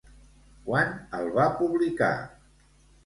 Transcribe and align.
Quan 0.69 0.95
el 1.19 1.29
va 1.35 1.47
publicar? 1.63 2.13